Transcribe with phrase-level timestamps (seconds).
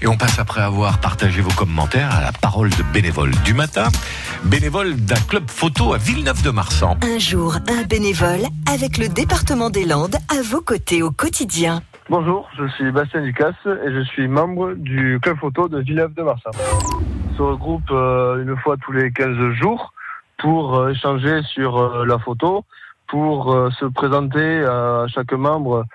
[0.00, 3.88] Et on passe après avoir partagé vos commentaires à la parole de bénévole du matin,
[4.44, 6.98] bénévole d'un club photo à Villeneuve-de-Marsan.
[7.02, 11.82] Un jour, un bénévole avec le département des Landes à vos côtés au quotidien.
[12.08, 16.50] Bonjour, je suis Bastien Ducasse et je suis membre du club photo de Villeneuve-de-Marsan.
[17.32, 19.92] On se regroupe euh, une fois tous les 15 jours
[20.38, 22.64] pour euh, échanger sur euh, la photo,
[23.08, 25.86] pour se présenter à chaque membre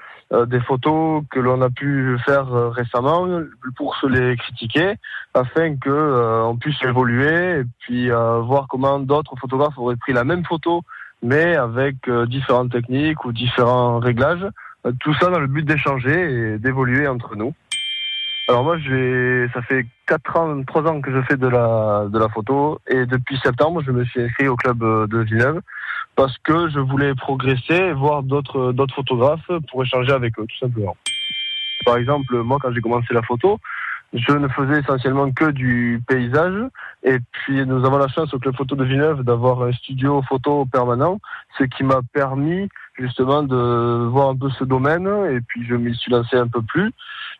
[0.47, 3.27] des photos que l'on a pu faire récemment
[3.75, 4.95] pour se les critiquer
[5.33, 10.43] afin que on puisse évoluer et puis voir comment d'autres photographes auraient pris la même
[10.43, 10.81] photo
[11.21, 14.47] mais avec différentes techniques ou différents réglages
[14.99, 17.53] tout ça dans le but d'échanger et d'évoluer entre nous.
[18.49, 22.19] Alors moi, j'ai, ça fait 4 ans, 3 ans que je fais de la, de
[22.19, 25.61] la photo et depuis septembre, je me suis inscrit au club de Villeneuve
[26.15, 30.57] parce que je voulais progresser et voir d'autres, d'autres photographes pour échanger avec eux, tout
[30.57, 30.95] simplement.
[31.85, 33.59] Par exemple, moi, quand j'ai commencé la photo,
[34.13, 36.69] je ne faisais essentiellement que du paysage.
[37.03, 40.65] Et puis, nous avons la chance au Club Photo de Villeneuve d'avoir un studio photo
[40.65, 41.19] permanent,
[41.57, 45.07] ce qui m'a permis justement de voir un peu ce domaine.
[45.31, 46.91] Et puis, je m'y suis lancé un peu plus.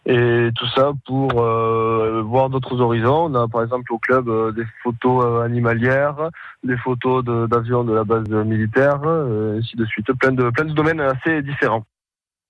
[0.06, 3.32] Et tout ça pour euh, voir d'autres horizons.
[3.32, 6.30] On a par exemple au club euh, des photos euh, animalières,
[6.64, 10.12] des photos d'avions de, la base militaire, ainsi de suite.
[10.14, 11.86] Plein de, plein de domaines assez différents.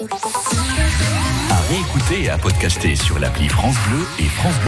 [0.02, 4.62] À réécouter et à podcaster sur l'appli France Bleu et France Bleu.